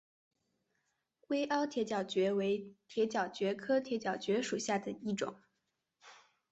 [1.27, 5.35] 微凹铁角蕨为铁角蕨科铁角蕨属下的一个种。